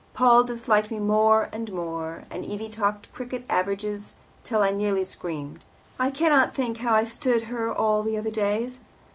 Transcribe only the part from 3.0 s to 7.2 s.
cricket averages till I nearly screamed. I cannot think how I